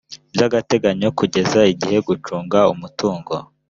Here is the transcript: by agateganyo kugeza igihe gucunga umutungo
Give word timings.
by 0.33 0.41
agateganyo 0.47 1.07
kugeza 1.19 1.59
igihe 1.73 1.97
gucunga 2.07 2.59
umutungo 2.73 3.33